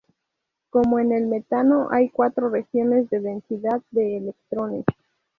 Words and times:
Como 0.71 0.97
en 0.97 1.11
el 1.11 1.27
metano, 1.27 1.89
hay 1.91 2.09
cuatro 2.09 2.49
regiones 2.49 3.07
de 3.11 3.19
densidad 3.19 3.83
de 3.91 4.17
electrones. 4.17 4.83